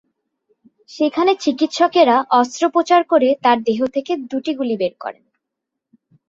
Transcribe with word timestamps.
সেখানে 0.89 1.31
চিকিৎসকেরা 1.43 2.17
অস্ত্রোপচার 2.31 3.01
করে 3.03 3.29
তাঁর 3.43 3.57
দেহ 3.63 3.79
থেকে 3.87 4.11
দুটি 4.31 4.51
গুলি 4.55 4.75
বের 4.77 4.93
করেন। 4.99 5.23